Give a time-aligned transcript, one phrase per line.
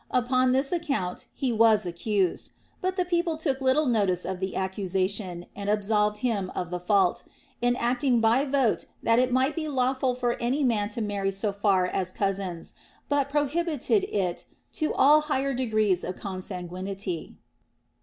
[0.09, 2.49] Upon this account he was accused;
[2.81, 7.23] but the people took little notice of the accusation, and absolved him of the fault,
[7.61, 11.85] enacting by vote that it might be lawful for any man to marry so far
[11.85, 12.73] as cousins,
[13.09, 17.35] but prohibited it to all higher degrees of con sanguinity.